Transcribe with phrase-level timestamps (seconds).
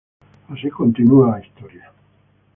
[0.49, 1.93] Así continua la historia...